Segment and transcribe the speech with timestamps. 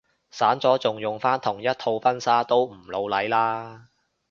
[0.31, 3.85] 散咗仲用返同一套婚紗都唔老嚟啦